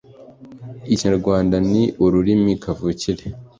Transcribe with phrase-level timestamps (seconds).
[0.93, 3.25] ikinyarwanda ni ururimi kavukire